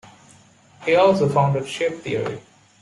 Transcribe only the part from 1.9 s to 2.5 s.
theory.